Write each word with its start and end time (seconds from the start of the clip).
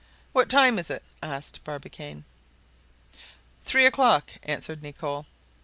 What 0.33 0.49
time 0.49 0.79
is 0.79 0.89
it?" 0.89 1.03
asked 1.21 1.63
Barbicane. 1.63 2.25
"Three 3.63 3.85
o'clock," 3.85 4.31
answered 4.41 4.81
Nicholl. 4.81 5.27